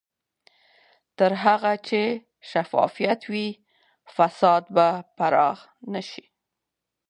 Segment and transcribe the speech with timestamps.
[1.17, 2.01] تر هغه چې
[2.49, 3.47] شفافیت وي،
[4.15, 5.57] فساد به پراخ
[5.93, 6.23] نه شي.